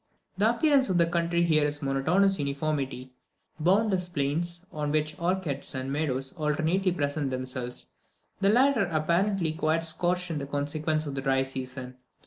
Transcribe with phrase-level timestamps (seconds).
[0.35, 3.13] The appearance of the country here is of monotonous uniformity
[3.59, 7.91] boundless plains, on which orchards and meadows alternately present themselves,
[8.39, 11.97] the latter apparently quite scorched up in consequence of the dry season.